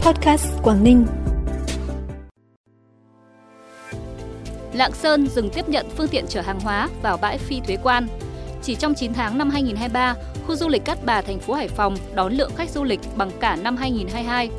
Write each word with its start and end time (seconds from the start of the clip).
Podcast 0.00 0.46
Quảng 0.62 0.84
Ninh. 0.84 1.06
Lạng 4.72 4.92
Sơn 4.92 5.26
dừng 5.26 5.50
tiếp 5.50 5.68
nhận 5.68 5.86
phương 5.96 6.08
tiện 6.08 6.24
chở 6.28 6.40
hàng 6.40 6.60
hóa 6.60 6.88
vào 7.02 7.16
bãi 7.16 7.38
phi 7.38 7.60
thuế 7.60 7.76
quan. 7.82 8.06
Chỉ 8.62 8.74
trong 8.74 8.94
9 8.94 9.12
tháng 9.12 9.38
năm 9.38 9.50
2023, 9.50 10.14
khu 10.46 10.56
du 10.56 10.68
lịch 10.68 10.84
Cát 10.84 10.98
Bà 11.04 11.22
thành 11.22 11.38
phố 11.38 11.54
Hải 11.54 11.68
Phòng 11.68 11.96
đón 12.14 12.32
lượng 12.32 12.50
khách 12.56 12.70
du 12.70 12.84
lịch 12.84 13.00
bằng 13.16 13.30
cả 13.40 13.56
năm 13.56 13.76
2022. 13.76 14.50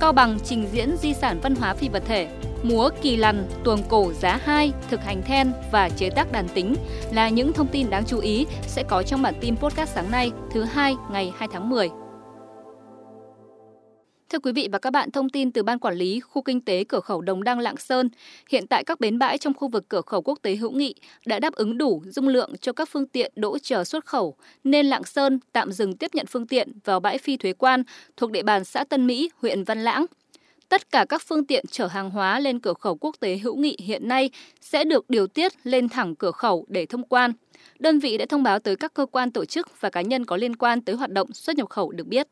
Cao 0.00 0.12
Bằng 0.12 0.38
trình 0.44 0.68
diễn 0.72 0.96
di 0.96 1.14
sản 1.14 1.40
văn 1.42 1.54
hóa 1.54 1.74
phi 1.74 1.88
vật 1.88 2.02
thể, 2.06 2.28
múa 2.62 2.90
kỳ 3.02 3.16
lằn, 3.16 3.46
tuồng 3.64 3.82
cổ 3.88 4.12
giá 4.12 4.40
2, 4.44 4.72
thực 4.90 5.00
hành 5.00 5.22
then 5.22 5.52
và 5.72 5.88
chế 5.88 6.10
tác 6.10 6.32
đàn 6.32 6.48
tính 6.48 6.74
là 7.12 7.28
những 7.28 7.52
thông 7.52 7.66
tin 7.66 7.90
đáng 7.90 8.04
chú 8.04 8.18
ý 8.18 8.46
sẽ 8.66 8.82
có 8.82 9.02
trong 9.02 9.22
bản 9.22 9.34
tin 9.40 9.56
podcast 9.56 9.94
sáng 9.94 10.10
nay, 10.10 10.30
thứ 10.52 10.64
hai 10.64 10.96
ngày 11.10 11.32
2 11.38 11.48
tháng 11.52 11.68
10. 11.68 11.88
Thưa 14.32 14.38
quý 14.38 14.52
vị 14.52 14.68
và 14.72 14.78
các 14.78 14.90
bạn, 14.90 15.10
thông 15.10 15.28
tin 15.28 15.52
từ 15.52 15.62
Ban 15.62 15.78
Quản 15.78 15.94
lý 15.94 16.20
Khu 16.20 16.42
Kinh 16.42 16.60
tế 16.60 16.84
Cửa 16.84 17.00
khẩu 17.00 17.20
Đồng 17.20 17.44
Đăng 17.44 17.58
Lạng 17.58 17.76
Sơn, 17.76 18.08
hiện 18.50 18.66
tại 18.66 18.84
các 18.84 19.00
bến 19.00 19.18
bãi 19.18 19.38
trong 19.38 19.54
khu 19.54 19.68
vực 19.68 19.84
cửa 19.88 20.00
khẩu 20.00 20.22
quốc 20.22 20.38
tế 20.42 20.56
hữu 20.56 20.70
nghị 20.70 20.94
đã 21.26 21.38
đáp 21.38 21.54
ứng 21.54 21.78
đủ 21.78 22.02
dung 22.06 22.28
lượng 22.28 22.52
cho 22.60 22.72
các 22.72 22.88
phương 22.92 23.06
tiện 23.06 23.32
đỗ 23.36 23.58
chờ 23.58 23.84
xuất 23.84 24.06
khẩu, 24.06 24.36
nên 24.64 24.86
Lạng 24.86 25.04
Sơn 25.04 25.40
tạm 25.52 25.72
dừng 25.72 25.96
tiếp 25.96 26.10
nhận 26.14 26.26
phương 26.26 26.46
tiện 26.46 26.72
vào 26.84 27.00
bãi 27.00 27.18
phi 27.18 27.36
thuế 27.36 27.52
quan 27.52 27.82
thuộc 28.16 28.30
địa 28.30 28.42
bàn 28.42 28.64
xã 28.64 28.84
Tân 28.84 29.06
Mỹ, 29.06 29.30
huyện 29.42 29.64
Văn 29.64 29.84
Lãng. 29.84 30.06
Tất 30.68 30.90
cả 30.90 31.06
các 31.08 31.22
phương 31.26 31.46
tiện 31.46 31.64
chở 31.70 31.86
hàng 31.86 32.10
hóa 32.10 32.40
lên 32.40 32.60
cửa 32.60 32.74
khẩu 32.74 32.96
quốc 32.96 33.16
tế 33.20 33.36
hữu 33.36 33.56
nghị 33.56 33.76
hiện 33.82 34.08
nay 34.08 34.30
sẽ 34.60 34.84
được 34.84 35.10
điều 35.10 35.26
tiết 35.26 35.52
lên 35.64 35.88
thẳng 35.88 36.14
cửa 36.14 36.30
khẩu 36.30 36.66
để 36.68 36.86
thông 36.86 37.02
quan. 37.02 37.32
Đơn 37.78 37.98
vị 37.98 38.18
đã 38.18 38.26
thông 38.28 38.42
báo 38.42 38.58
tới 38.58 38.76
các 38.76 38.94
cơ 38.94 39.06
quan 39.06 39.30
tổ 39.30 39.44
chức 39.44 39.80
và 39.80 39.90
cá 39.90 40.00
nhân 40.00 40.24
có 40.24 40.36
liên 40.36 40.56
quan 40.56 40.80
tới 40.80 40.96
hoạt 40.96 41.10
động 41.10 41.32
xuất 41.32 41.56
nhập 41.56 41.68
khẩu 41.68 41.90
được 41.90 42.06
biết. 42.06 42.28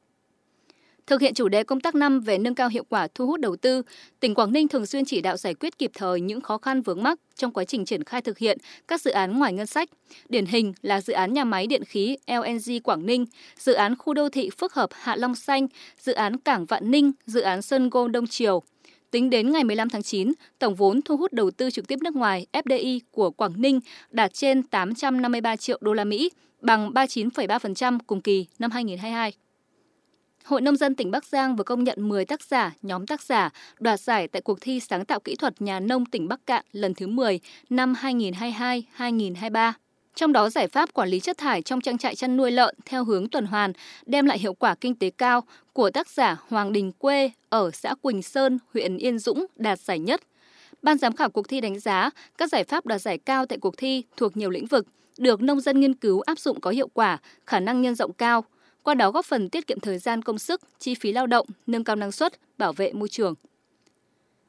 Thực 1.06 1.20
hiện 1.20 1.34
chủ 1.34 1.48
đề 1.48 1.64
công 1.64 1.80
tác 1.80 1.94
năm 1.94 2.20
về 2.20 2.38
nâng 2.38 2.54
cao 2.54 2.68
hiệu 2.68 2.84
quả 2.88 3.08
thu 3.14 3.26
hút 3.26 3.40
đầu 3.40 3.56
tư, 3.56 3.82
tỉnh 4.20 4.34
Quảng 4.34 4.52
Ninh 4.52 4.68
thường 4.68 4.86
xuyên 4.86 5.04
chỉ 5.04 5.20
đạo 5.20 5.36
giải 5.36 5.54
quyết 5.54 5.78
kịp 5.78 5.90
thời 5.94 6.20
những 6.20 6.40
khó 6.40 6.58
khăn 6.58 6.82
vướng 6.82 7.02
mắc 7.02 7.18
trong 7.34 7.52
quá 7.52 7.64
trình 7.64 7.84
triển 7.84 8.04
khai 8.04 8.22
thực 8.22 8.38
hiện 8.38 8.58
các 8.88 9.00
dự 9.00 9.10
án 9.10 9.38
ngoài 9.38 9.52
ngân 9.52 9.66
sách. 9.66 9.88
Điển 10.28 10.46
hình 10.46 10.72
là 10.82 11.00
dự 11.00 11.12
án 11.12 11.32
nhà 11.32 11.44
máy 11.44 11.66
điện 11.66 11.84
khí 11.84 12.16
LNG 12.26 12.80
Quảng 12.84 13.06
Ninh, 13.06 13.24
dự 13.58 13.72
án 13.72 13.96
khu 13.98 14.14
đô 14.14 14.28
thị 14.28 14.50
phức 14.58 14.74
hợp 14.74 14.90
Hạ 14.92 15.16
Long 15.16 15.34
Xanh, 15.34 15.66
dự 15.98 16.12
án 16.12 16.38
Cảng 16.38 16.64
Vạn 16.64 16.90
Ninh, 16.90 17.12
dự 17.26 17.40
án 17.40 17.62
Sơn 17.62 17.90
Gôn 17.90 18.12
Đông 18.12 18.26
Triều. 18.26 18.62
Tính 19.10 19.30
đến 19.30 19.52
ngày 19.52 19.64
15 19.64 19.88
tháng 19.88 20.02
9, 20.02 20.32
tổng 20.58 20.74
vốn 20.74 21.02
thu 21.02 21.16
hút 21.16 21.32
đầu 21.32 21.50
tư 21.50 21.70
trực 21.70 21.88
tiếp 21.88 21.98
nước 22.02 22.16
ngoài 22.16 22.46
FDI 22.52 23.00
của 23.10 23.30
Quảng 23.30 23.60
Ninh 23.60 23.80
đạt 24.10 24.34
trên 24.34 24.62
853 24.62 25.56
triệu 25.56 25.78
đô 25.80 25.92
la 25.92 26.04
Mỹ, 26.04 26.30
bằng 26.60 26.90
39,3% 26.90 27.98
cùng 28.06 28.20
kỳ 28.20 28.46
năm 28.58 28.70
2022. 28.70 29.32
Hội 30.46 30.60
Nông 30.60 30.76
dân 30.76 30.94
tỉnh 30.94 31.10
Bắc 31.10 31.24
Giang 31.24 31.56
vừa 31.56 31.64
công 31.64 31.84
nhận 31.84 32.08
10 32.08 32.24
tác 32.24 32.42
giả, 32.42 32.72
nhóm 32.82 33.06
tác 33.06 33.22
giả 33.22 33.50
đoạt 33.80 34.00
giải 34.00 34.28
tại 34.28 34.42
cuộc 34.42 34.58
thi 34.60 34.80
sáng 34.80 35.04
tạo 35.04 35.20
kỹ 35.20 35.34
thuật 35.34 35.62
nhà 35.62 35.80
nông 35.80 36.06
tỉnh 36.06 36.28
Bắc 36.28 36.46
Cạn 36.46 36.64
lần 36.72 36.94
thứ 36.94 37.06
10 37.06 37.40
năm 37.70 37.94
2022-2023. 38.98 39.72
Trong 40.14 40.32
đó 40.32 40.50
giải 40.50 40.68
pháp 40.68 40.94
quản 40.94 41.08
lý 41.08 41.20
chất 41.20 41.38
thải 41.38 41.62
trong 41.62 41.80
trang 41.80 41.98
trại 41.98 42.14
chăn 42.14 42.36
nuôi 42.36 42.50
lợn 42.50 42.74
theo 42.84 43.04
hướng 43.04 43.28
tuần 43.28 43.46
hoàn 43.46 43.72
đem 44.06 44.26
lại 44.26 44.38
hiệu 44.38 44.54
quả 44.54 44.74
kinh 44.74 44.94
tế 44.94 45.10
cao 45.10 45.40
của 45.72 45.90
tác 45.90 46.08
giả 46.08 46.36
Hoàng 46.48 46.72
Đình 46.72 46.92
Quê 46.92 47.30
ở 47.48 47.70
xã 47.70 47.94
Quỳnh 48.02 48.22
Sơn, 48.22 48.58
huyện 48.74 48.96
Yên 48.96 49.18
Dũng 49.18 49.46
đạt 49.56 49.80
giải 49.80 49.98
nhất. 49.98 50.20
Ban 50.82 50.98
giám 50.98 51.16
khảo 51.16 51.30
cuộc 51.30 51.48
thi 51.48 51.60
đánh 51.60 51.80
giá 51.80 52.10
các 52.38 52.50
giải 52.50 52.64
pháp 52.64 52.86
đoạt 52.86 53.00
giải 53.00 53.18
cao 53.18 53.46
tại 53.46 53.58
cuộc 53.58 53.76
thi 53.76 54.04
thuộc 54.16 54.36
nhiều 54.36 54.50
lĩnh 54.50 54.66
vực 54.66 54.86
được 55.18 55.42
nông 55.42 55.60
dân 55.60 55.80
nghiên 55.80 55.94
cứu 55.94 56.20
áp 56.20 56.38
dụng 56.38 56.60
có 56.60 56.70
hiệu 56.70 56.88
quả, 56.88 57.18
khả 57.46 57.60
năng 57.60 57.82
nhân 57.82 57.94
rộng 57.94 58.12
cao– 58.12 58.44
qua 58.86 58.94
đó 58.94 59.10
góp 59.10 59.24
phần 59.24 59.48
tiết 59.48 59.66
kiệm 59.66 59.80
thời 59.80 59.98
gian 59.98 60.22
công 60.22 60.38
sức, 60.38 60.60
chi 60.78 60.94
phí 60.94 61.12
lao 61.12 61.26
động, 61.26 61.46
nâng 61.66 61.84
cao 61.84 61.96
năng 61.96 62.12
suất, 62.12 62.32
bảo 62.58 62.72
vệ 62.72 62.92
môi 62.92 63.08
trường. 63.08 63.34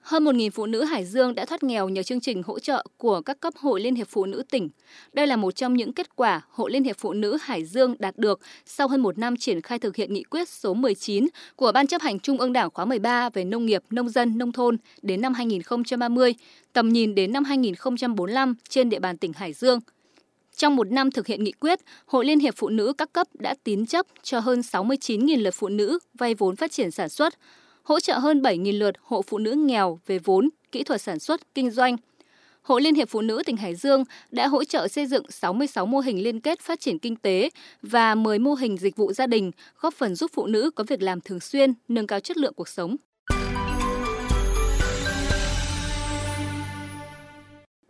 Hơn 0.01 0.23
1.000 0.23 0.49
phụ 0.51 0.65
nữ 0.65 0.83
Hải 0.83 1.05
Dương 1.05 1.35
đã 1.35 1.45
thoát 1.45 1.63
nghèo 1.63 1.89
nhờ 1.89 2.03
chương 2.03 2.19
trình 2.19 2.43
hỗ 2.43 2.59
trợ 2.59 2.85
của 2.97 3.21
các 3.21 3.39
cấp 3.39 3.53
hội 3.57 3.81
Liên 3.81 3.95
hiệp 3.95 4.07
Phụ 4.07 4.25
nữ 4.25 4.43
tỉnh. 4.51 4.69
Đây 5.13 5.27
là 5.27 5.35
một 5.35 5.55
trong 5.55 5.73
những 5.73 5.93
kết 5.93 6.15
quả 6.15 6.41
Hội 6.49 6.71
Liên 6.71 6.83
hiệp 6.83 6.97
Phụ 6.97 7.13
nữ 7.13 7.37
Hải 7.41 7.65
Dương 7.65 7.95
đạt 7.99 8.17
được 8.17 8.39
sau 8.65 8.87
hơn 8.87 9.01
một 9.01 9.17
năm 9.17 9.37
triển 9.37 9.61
khai 9.61 9.79
thực 9.79 9.95
hiện 9.95 10.13
nghị 10.13 10.23
quyết 10.23 10.49
số 10.49 10.73
19 10.73 11.27
của 11.55 11.71
Ban 11.71 11.87
chấp 11.87 12.01
hành 12.01 12.19
Trung 12.19 12.37
ương 12.37 12.53
Đảng 12.53 12.69
khóa 12.69 12.85
13 12.85 13.29
về 13.29 13.43
nông 13.43 13.65
nghiệp, 13.65 13.83
nông 13.89 14.09
dân, 14.09 14.37
nông 14.37 14.51
thôn 14.51 14.77
đến 15.01 15.21
năm 15.21 15.33
2030, 15.33 16.35
tầm 16.73 16.89
nhìn 16.89 17.15
đến 17.15 17.33
năm 17.33 17.43
2045 17.43 18.55
trên 18.69 18.89
địa 18.89 18.99
bàn 18.99 19.17
tỉnh 19.17 19.33
Hải 19.33 19.53
Dương– 19.53 19.79
trong 20.57 20.75
một 20.75 20.91
năm 20.91 21.11
thực 21.11 21.27
hiện 21.27 21.43
nghị 21.43 21.51
quyết, 21.51 21.79
Hội 22.05 22.25
Liên 22.25 22.39
hiệp 22.39 22.53
Phụ 22.57 22.69
nữ 22.69 22.93
các 22.97 23.13
cấp 23.13 23.27
đã 23.33 23.55
tín 23.63 23.85
chấp 23.85 24.05
cho 24.23 24.39
hơn 24.39 24.59
69.000 24.59 25.41
lượt 25.41 25.53
phụ 25.53 25.67
nữ 25.67 25.99
vay 26.13 26.33
vốn 26.33 26.55
phát 26.55 26.71
triển 26.71 26.91
sản 26.91 27.09
xuất, 27.09 27.33
hỗ 27.83 27.99
trợ 27.99 28.17
hơn 28.17 28.41
7.000 28.41 28.77
lượt 28.77 28.95
hộ 29.01 29.21
phụ 29.21 29.37
nữ 29.37 29.51
nghèo 29.51 29.99
về 30.07 30.19
vốn, 30.19 30.49
kỹ 30.71 30.83
thuật 30.83 31.01
sản 31.01 31.19
xuất, 31.19 31.53
kinh 31.55 31.71
doanh. 31.71 31.97
Hội 32.61 32.81
Liên 32.81 32.95
hiệp 32.95 33.09
Phụ 33.09 33.21
nữ 33.21 33.43
tỉnh 33.45 33.57
Hải 33.57 33.75
Dương 33.75 34.03
đã 34.31 34.47
hỗ 34.47 34.63
trợ 34.63 34.87
xây 34.87 35.05
dựng 35.05 35.31
66 35.31 35.85
mô 35.85 35.99
hình 35.99 36.23
liên 36.23 36.39
kết 36.39 36.59
phát 36.59 36.79
triển 36.79 36.99
kinh 36.99 37.15
tế 37.15 37.49
và 37.81 38.15
10 38.15 38.39
mô 38.39 38.53
hình 38.53 38.77
dịch 38.77 38.95
vụ 38.95 39.13
gia 39.13 39.27
đình, 39.27 39.51
góp 39.79 39.93
phần 39.93 40.15
giúp 40.15 40.31
phụ 40.33 40.45
nữ 40.45 40.71
có 40.75 40.83
việc 40.87 41.01
làm 41.01 41.21
thường 41.21 41.39
xuyên, 41.39 41.73
nâng 41.87 42.07
cao 42.07 42.19
chất 42.19 42.37
lượng 42.37 42.53
cuộc 42.53 42.67
sống. 42.67 42.95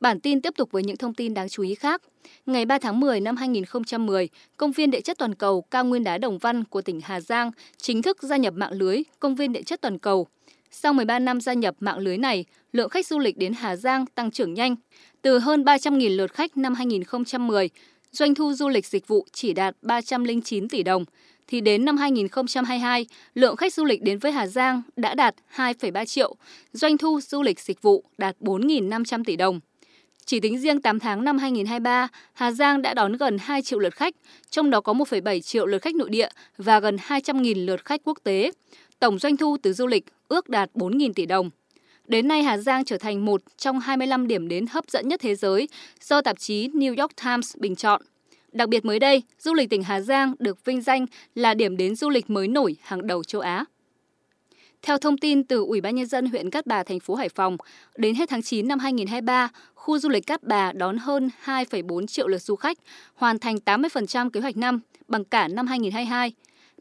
Bản 0.07 0.19
tin 0.19 0.41
tiếp 0.41 0.53
tục 0.57 0.71
với 0.71 0.83
những 0.83 0.97
thông 0.97 1.13
tin 1.13 1.33
đáng 1.33 1.49
chú 1.49 1.63
ý 1.63 1.75
khác. 1.75 2.01
Ngày 2.45 2.65
3 2.65 2.79
tháng 2.79 2.99
10 2.99 3.19
năm 3.19 3.35
2010, 3.35 4.29
Công 4.57 4.71
viên 4.71 4.91
Địa 4.91 5.01
chất 5.01 5.17
Toàn 5.17 5.35
cầu 5.35 5.61
Cao 5.61 5.85
Nguyên 5.85 6.03
đá 6.03 6.17
Đồng 6.17 6.37
Văn 6.37 6.63
của 6.63 6.81
tỉnh 6.81 7.01
Hà 7.03 7.21
Giang 7.21 7.51
chính 7.77 8.01
thức 8.01 8.23
gia 8.23 8.37
nhập 8.37 8.53
mạng 8.53 8.71
lưới 8.71 9.03
Công 9.19 9.35
viên 9.35 9.53
Địa 9.53 9.61
chất 9.61 9.81
Toàn 9.81 9.99
cầu. 9.99 10.27
Sau 10.71 10.93
13 10.93 11.19
năm 11.19 11.41
gia 11.41 11.53
nhập 11.53 11.75
mạng 11.79 11.97
lưới 11.97 12.17
này, 12.17 12.45
lượng 12.71 12.89
khách 12.89 13.07
du 13.07 13.19
lịch 13.19 13.37
đến 13.37 13.53
Hà 13.53 13.75
Giang 13.75 14.05
tăng 14.05 14.31
trưởng 14.31 14.53
nhanh. 14.53 14.75
Từ 15.21 15.39
hơn 15.39 15.63
300.000 15.63 16.15
lượt 16.15 16.33
khách 16.33 16.57
năm 16.57 16.73
2010, 16.73 17.69
doanh 18.11 18.35
thu 18.35 18.53
du 18.53 18.69
lịch 18.69 18.85
dịch 18.85 19.07
vụ 19.07 19.25
chỉ 19.33 19.53
đạt 19.53 19.75
309 19.81 20.69
tỷ 20.69 20.83
đồng, 20.83 21.05
thì 21.47 21.61
đến 21.61 21.85
năm 21.85 21.97
2022, 21.97 23.05
lượng 23.33 23.55
khách 23.55 23.73
du 23.73 23.85
lịch 23.85 24.01
đến 24.01 24.19
với 24.19 24.31
Hà 24.31 24.47
Giang 24.47 24.81
đã 24.95 25.15
đạt 25.15 25.35
2,3 25.55 26.05
triệu, 26.05 26.35
doanh 26.73 26.97
thu 26.97 27.19
du 27.21 27.41
lịch 27.41 27.59
dịch 27.59 27.81
vụ 27.81 28.03
đạt 28.17 28.35
4.500 28.39 29.23
tỷ 29.23 29.35
đồng. 29.35 29.59
Chỉ 30.27 30.39
tính 30.39 30.59
riêng 30.59 30.81
8 30.81 30.99
tháng 30.99 31.23
năm 31.23 31.37
2023, 31.37 32.07
Hà 32.33 32.51
Giang 32.51 32.81
đã 32.81 32.93
đón 32.93 33.13
gần 33.13 33.37
2 33.41 33.61
triệu 33.61 33.79
lượt 33.79 33.95
khách, 33.95 34.13
trong 34.49 34.69
đó 34.69 34.81
có 34.81 34.93
1,7 34.93 35.41
triệu 35.41 35.65
lượt 35.65 35.81
khách 35.81 35.95
nội 35.95 36.09
địa 36.09 36.29
và 36.57 36.79
gần 36.79 36.95
200.000 36.95 37.65
lượt 37.65 37.85
khách 37.85 38.01
quốc 38.03 38.17
tế. 38.23 38.51
Tổng 38.99 39.19
doanh 39.19 39.37
thu 39.37 39.57
từ 39.61 39.73
du 39.73 39.87
lịch 39.87 40.05
ước 40.27 40.49
đạt 40.49 40.69
4.000 40.73 41.13
tỷ 41.13 41.25
đồng. 41.25 41.49
Đến 42.07 42.27
nay, 42.27 42.43
Hà 42.43 42.57
Giang 42.57 42.85
trở 42.85 42.97
thành 42.97 43.25
một 43.25 43.41
trong 43.57 43.79
25 43.79 44.27
điểm 44.27 44.47
đến 44.47 44.65
hấp 44.69 44.89
dẫn 44.89 45.07
nhất 45.07 45.19
thế 45.23 45.35
giới 45.35 45.67
do 46.01 46.21
tạp 46.21 46.39
chí 46.39 46.67
New 46.67 47.01
York 47.01 47.11
Times 47.23 47.57
bình 47.57 47.75
chọn. 47.75 48.01
Đặc 48.51 48.69
biệt 48.69 48.85
mới 48.85 48.99
đây, 48.99 49.23
du 49.39 49.53
lịch 49.53 49.69
tỉnh 49.69 49.83
Hà 49.83 50.01
Giang 50.01 50.33
được 50.39 50.65
vinh 50.65 50.81
danh 50.81 51.05
là 51.35 51.53
điểm 51.53 51.77
đến 51.77 51.95
du 51.95 52.09
lịch 52.09 52.29
mới 52.29 52.47
nổi 52.47 52.75
hàng 52.81 53.07
đầu 53.07 53.23
châu 53.23 53.41
Á. 53.41 53.65
Theo 54.81 54.97
thông 54.97 55.17
tin 55.17 55.43
từ 55.43 55.59
Ủy 55.63 55.81
ban 55.81 55.95
nhân 55.95 56.05
dân 56.05 56.25
huyện 56.25 56.49
Cát 56.49 56.65
Bà 56.65 56.83
thành 56.83 56.99
phố 56.99 57.15
Hải 57.15 57.29
Phòng, 57.29 57.57
đến 57.95 58.15
hết 58.15 58.29
tháng 58.29 58.41
9 58.41 58.67
năm 58.67 58.79
2023, 58.79 59.49
khu 59.75 59.99
du 59.99 60.09
lịch 60.09 60.27
Cát 60.27 60.43
Bà 60.43 60.71
đón 60.71 60.97
hơn 60.97 61.29
2,4 61.45 62.07
triệu 62.07 62.27
lượt 62.27 62.41
du 62.41 62.55
khách, 62.55 62.77
hoàn 63.13 63.39
thành 63.39 63.55
80% 63.65 64.29
kế 64.29 64.39
hoạch 64.39 64.57
năm 64.57 64.79
bằng 65.07 65.23
cả 65.23 65.47
năm 65.47 65.67
2022. 65.67 66.33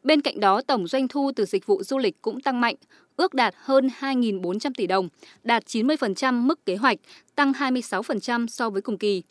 Bên 0.03 0.21
cạnh 0.21 0.41
đó, 0.41 0.63
tổng 0.63 0.87
doanh 0.87 1.09
thu 1.09 1.31
từ 1.37 1.45
dịch 1.45 1.67
vụ 1.67 1.83
du 1.83 1.99
lịch 1.99 2.23
cũng 2.23 2.41
tăng 2.41 2.61
mạnh, 2.61 2.75
ước 3.17 3.35
đạt 3.35 3.55
hơn 3.59 3.91
2.400 4.01 4.71
tỷ 4.77 4.87
đồng, 4.87 5.09
đạt 5.45 5.65
90% 5.67 6.43
mức 6.43 6.67
kế 6.67 6.77
hoạch, 6.77 6.99
tăng 7.35 7.53
26% 7.53 8.47
so 8.47 8.71
với 8.71 8.83
cùng 8.83 8.99
kỳ. 8.99 9.23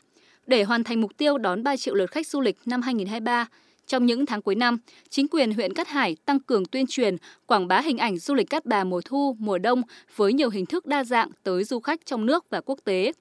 Để 0.48 0.64
hoàn 0.64 0.84
thành 0.84 1.02
mục 1.02 1.18
tiêu 1.18 1.38
đón 1.38 1.64
3 1.64 1.78
triệu 1.78 1.96
lượt 1.96 2.12
khách 2.12 2.28
du 2.28 2.42
lịch 2.42 2.58
năm 2.66 2.82
2023, 2.82 3.48
trong 3.88 4.06
những 4.06 4.26
tháng 4.26 4.42
cuối 4.42 4.56
năm, 4.56 4.78
chính 5.10 5.28
quyền 5.28 5.52
huyện 5.52 5.74
Cát 5.74 5.88
Hải 5.88 6.16
tăng 6.26 6.40
cường 6.40 6.66
tuyên 6.66 6.86
truyền, 6.88 7.16
quảng 7.46 7.68
bá 7.68 7.82
hình 7.82 7.98
ảnh 7.98 8.18
du 8.18 8.34
lịch 8.34 8.50
Cát 8.50 8.66
Bà 8.66 8.84
mùa 8.84 9.02
thu, 9.06 9.36
mùa 9.40 9.58
đông 9.58 9.82
với 10.16 10.34
nhiều 10.34 10.50
hình 10.50 10.66
thức 10.66 10.86
đa 10.86 11.04
dạng 11.04 11.30
tới 11.44 11.64
du 11.64 11.80
khách 11.80 12.06
trong 12.06 12.26
nước 12.26 12.46
và 12.50 12.62
quốc 12.62 12.80
tế. 12.84 13.12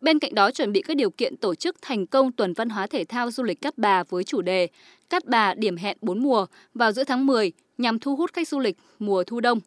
Bên 0.00 0.18
cạnh 0.18 0.34
đó 0.34 0.50
chuẩn 0.50 0.72
bị 0.72 0.82
các 0.82 0.96
điều 0.96 1.10
kiện 1.10 1.36
tổ 1.36 1.54
chức 1.54 1.76
thành 1.82 2.06
công 2.06 2.32
tuần 2.32 2.52
văn 2.52 2.68
hóa 2.68 2.86
thể 2.86 3.04
thao 3.04 3.30
du 3.30 3.42
lịch 3.42 3.60
Cát 3.60 3.78
Bà 3.78 4.04
với 4.04 4.24
chủ 4.24 4.42
đề 4.42 4.68
Cát 5.10 5.26
Bà 5.26 5.54
điểm 5.54 5.76
hẹn 5.76 5.96
bốn 6.00 6.22
mùa 6.22 6.46
vào 6.74 6.92
giữa 6.92 7.04
tháng 7.04 7.26
10 7.26 7.52
nhằm 7.78 7.98
thu 7.98 8.16
hút 8.16 8.32
khách 8.32 8.48
du 8.48 8.58
lịch 8.58 8.76
mùa 8.98 9.24
thu 9.24 9.40
đông. 9.40 9.60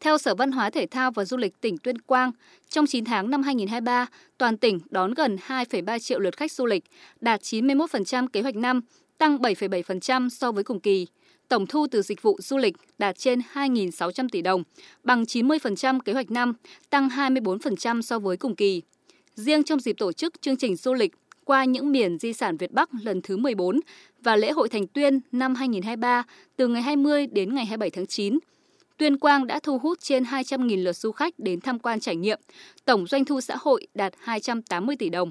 Theo 0.00 0.18
Sở 0.18 0.34
Văn 0.34 0.52
hóa 0.52 0.70
Thể 0.70 0.86
thao 0.86 1.10
và 1.10 1.24
Du 1.24 1.36
lịch 1.36 1.60
tỉnh 1.60 1.78
Tuyên 1.78 1.98
Quang, 1.98 2.32
trong 2.68 2.86
9 2.86 3.04
tháng 3.04 3.30
năm 3.30 3.42
2023, 3.42 4.06
toàn 4.38 4.56
tỉnh 4.56 4.80
đón 4.90 5.14
gần 5.14 5.36
2,3 5.46 5.98
triệu 5.98 6.18
lượt 6.18 6.36
khách 6.36 6.52
du 6.52 6.66
lịch, 6.66 6.84
đạt 7.20 7.40
91% 7.40 8.26
kế 8.28 8.42
hoạch 8.42 8.56
năm 8.56 8.80
tăng 9.18 9.38
7,7% 9.38 10.28
so 10.28 10.52
với 10.52 10.64
cùng 10.64 10.80
kỳ. 10.80 11.06
Tổng 11.48 11.66
thu 11.66 11.86
từ 11.90 12.02
dịch 12.02 12.22
vụ 12.22 12.38
du 12.42 12.56
lịch 12.56 12.76
đạt 12.98 13.18
trên 13.18 13.40
2.600 13.52 14.28
tỷ 14.32 14.42
đồng, 14.42 14.62
bằng 15.02 15.22
90% 15.22 16.00
kế 16.00 16.12
hoạch 16.12 16.30
năm, 16.30 16.52
tăng 16.90 17.08
24% 17.08 18.02
so 18.02 18.18
với 18.18 18.36
cùng 18.36 18.56
kỳ. 18.56 18.82
Riêng 19.34 19.62
trong 19.62 19.80
dịp 19.80 19.96
tổ 19.98 20.12
chức 20.12 20.42
chương 20.42 20.56
trình 20.56 20.76
du 20.76 20.94
lịch 20.94 21.12
qua 21.44 21.64
những 21.64 21.92
miền 21.92 22.18
di 22.18 22.32
sản 22.32 22.56
Việt 22.56 22.72
Bắc 22.72 22.88
lần 23.02 23.22
thứ 23.22 23.36
14 23.36 23.80
và 24.22 24.36
lễ 24.36 24.50
hội 24.50 24.68
Thành 24.68 24.86
Tuyên 24.86 25.20
năm 25.32 25.54
2023 25.54 26.22
từ 26.56 26.68
ngày 26.68 26.82
20 26.82 27.26
đến 27.26 27.54
ngày 27.54 27.64
27 27.64 27.90
tháng 27.90 28.06
9, 28.06 28.38
Tuyên 28.96 29.18
Quang 29.18 29.46
đã 29.46 29.60
thu 29.62 29.78
hút 29.78 30.00
trên 30.00 30.22
200.000 30.22 30.82
lượt 30.82 30.96
du 30.96 31.12
khách 31.12 31.38
đến 31.38 31.60
tham 31.60 31.78
quan 31.78 32.00
trải 32.00 32.16
nghiệm, 32.16 32.40
tổng 32.84 33.06
doanh 33.06 33.24
thu 33.24 33.40
xã 33.40 33.56
hội 33.60 33.86
đạt 33.94 34.14
280 34.18 34.96
tỷ 34.96 35.08
đồng. 35.08 35.30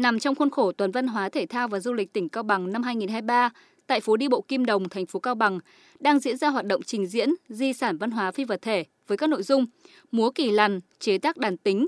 Nằm 0.00 0.18
trong 0.18 0.34
khuôn 0.34 0.50
khổ 0.50 0.72
Tuần 0.72 0.90
Văn 0.90 1.06
hóa 1.06 1.28
Thể 1.28 1.46
thao 1.46 1.68
và 1.68 1.80
Du 1.80 1.92
lịch 1.92 2.12
tỉnh 2.12 2.28
Cao 2.28 2.42
Bằng 2.42 2.72
năm 2.72 2.82
2023, 2.82 3.50
tại 3.86 4.00
phố 4.00 4.16
đi 4.16 4.28
bộ 4.28 4.40
Kim 4.40 4.64
Đồng, 4.64 4.88
thành 4.88 5.06
phố 5.06 5.20
Cao 5.20 5.34
Bằng, 5.34 5.58
đang 5.98 6.18
diễn 6.18 6.36
ra 6.36 6.48
hoạt 6.48 6.66
động 6.66 6.82
trình 6.82 7.06
diễn 7.06 7.30
di 7.48 7.72
sản 7.72 7.98
văn 7.98 8.10
hóa 8.10 8.30
phi 8.30 8.44
vật 8.44 8.62
thể 8.62 8.84
với 9.06 9.18
các 9.18 9.26
nội 9.26 9.42
dung 9.42 9.66
múa 10.10 10.30
kỳ 10.30 10.50
lằn, 10.50 10.80
chế 10.98 11.18
tác 11.18 11.36
đàn 11.36 11.56
tính, 11.56 11.86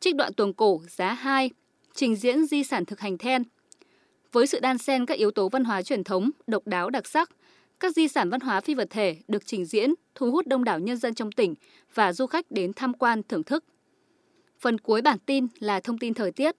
trích 0.00 0.16
đoạn 0.16 0.34
tuồng 0.34 0.54
cổ 0.54 0.80
giá 0.88 1.12
2, 1.12 1.50
trình 1.94 2.16
diễn 2.16 2.46
di 2.46 2.64
sản 2.64 2.84
thực 2.84 3.00
hành 3.00 3.18
then. 3.18 3.42
Với 4.32 4.46
sự 4.46 4.60
đan 4.60 4.78
xen 4.78 5.06
các 5.06 5.18
yếu 5.18 5.30
tố 5.30 5.48
văn 5.48 5.64
hóa 5.64 5.82
truyền 5.82 6.04
thống, 6.04 6.30
độc 6.46 6.66
đáo 6.66 6.90
đặc 6.90 7.06
sắc, 7.06 7.30
các 7.80 7.96
di 7.96 8.08
sản 8.08 8.30
văn 8.30 8.40
hóa 8.40 8.60
phi 8.60 8.74
vật 8.74 8.90
thể 8.90 9.16
được 9.28 9.46
trình 9.46 9.64
diễn 9.64 9.94
thu 10.14 10.30
hút 10.30 10.46
đông 10.46 10.64
đảo 10.64 10.78
nhân 10.78 10.96
dân 10.96 11.14
trong 11.14 11.32
tỉnh 11.32 11.54
và 11.94 12.12
du 12.12 12.26
khách 12.26 12.50
đến 12.50 12.72
tham 12.76 12.94
quan 12.94 13.22
thưởng 13.22 13.44
thức. 13.44 13.64
Phần 14.60 14.78
cuối 14.78 15.02
bản 15.02 15.18
tin 15.26 15.46
là 15.58 15.80
thông 15.80 15.98
tin 15.98 16.14
thời 16.14 16.32
tiết. 16.32 16.56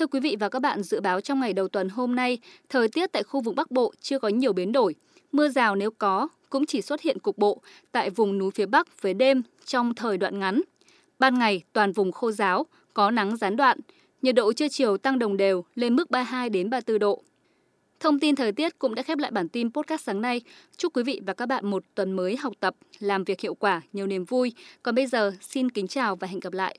Thưa 0.00 0.06
quý 0.06 0.20
vị 0.20 0.36
và 0.40 0.48
các 0.48 0.62
bạn, 0.62 0.82
dự 0.82 1.00
báo 1.00 1.20
trong 1.20 1.40
ngày 1.40 1.52
đầu 1.52 1.68
tuần 1.68 1.88
hôm 1.88 2.14
nay, 2.14 2.38
thời 2.68 2.88
tiết 2.88 3.12
tại 3.12 3.22
khu 3.22 3.40
vực 3.40 3.54
Bắc 3.54 3.70
Bộ 3.70 3.92
chưa 4.00 4.18
có 4.18 4.28
nhiều 4.28 4.52
biến 4.52 4.72
đổi. 4.72 4.94
Mưa 5.32 5.48
rào 5.48 5.76
nếu 5.76 5.90
có 5.90 6.28
cũng 6.50 6.66
chỉ 6.66 6.82
xuất 6.82 7.00
hiện 7.00 7.18
cục 7.18 7.38
bộ 7.38 7.62
tại 7.92 8.10
vùng 8.10 8.38
núi 8.38 8.50
phía 8.50 8.66
Bắc 8.66 9.02
với 9.02 9.14
đêm 9.14 9.42
trong 9.64 9.94
thời 9.94 10.18
đoạn 10.18 10.38
ngắn. 10.38 10.60
Ban 11.18 11.38
ngày 11.38 11.62
toàn 11.72 11.92
vùng 11.92 12.12
khô 12.12 12.32
giáo, 12.32 12.66
có 12.94 13.10
nắng 13.10 13.36
gián 13.36 13.56
đoạn, 13.56 13.78
nhiệt 14.22 14.34
độ 14.34 14.52
trưa 14.52 14.68
chiều 14.68 14.96
tăng 14.96 15.18
đồng 15.18 15.36
đều 15.36 15.64
lên 15.74 15.96
mức 15.96 16.10
32 16.10 16.48
đến 16.48 16.70
34 16.70 16.98
độ. 16.98 17.22
Thông 18.00 18.20
tin 18.20 18.36
thời 18.36 18.52
tiết 18.52 18.78
cũng 18.78 18.94
đã 18.94 19.02
khép 19.02 19.18
lại 19.18 19.30
bản 19.30 19.48
tin 19.48 19.72
podcast 19.72 20.04
sáng 20.04 20.20
nay. 20.20 20.40
Chúc 20.76 20.96
quý 20.96 21.02
vị 21.02 21.20
và 21.26 21.34
các 21.34 21.46
bạn 21.46 21.66
một 21.66 21.84
tuần 21.94 22.12
mới 22.12 22.36
học 22.36 22.52
tập, 22.60 22.76
làm 22.98 23.24
việc 23.24 23.40
hiệu 23.40 23.54
quả, 23.54 23.80
nhiều 23.92 24.06
niềm 24.06 24.24
vui. 24.24 24.52
Còn 24.82 24.94
bây 24.94 25.06
giờ, 25.06 25.32
xin 25.40 25.70
kính 25.70 25.88
chào 25.88 26.16
và 26.16 26.26
hẹn 26.26 26.40
gặp 26.40 26.52
lại. 26.52 26.68